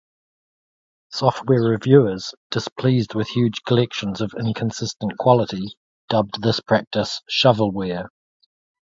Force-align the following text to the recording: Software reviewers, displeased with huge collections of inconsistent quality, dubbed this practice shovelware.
Software 1.11 1.61
reviewers, 1.61 2.33
displeased 2.49 3.13
with 3.13 3.27
huge 3.27 3.61
collections 3.67 4.19
of 4.19 4.33
inconsistent 4.33 5.15
quality, 5.19 5.77
dubbed 6.09 6.41
this 6.41 6.59
practice 6.59 7.21
shovelware. 7.29 8.07